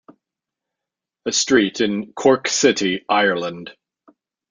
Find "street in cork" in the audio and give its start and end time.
1.31-2.47